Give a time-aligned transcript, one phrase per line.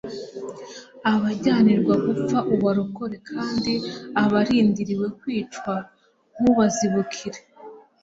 [1.11, 3.73] "Abajyanirwa gupfa ubarokore kandi
[4.23, 5.73] abarindiriwe kwicwa
[6.39, 7.39] ntubazibukire.